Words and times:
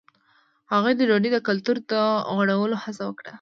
هغوی 0.71 0.93
د 0.95 1.01
ډوډۍ 1.09 1.29
د 1.33 1.37
کلتور 1.47 1.77
د 1.91 1.93
غوړولو 2.35 2.75
هڅه 2.83 3.03
وکړه. 3.05 3.29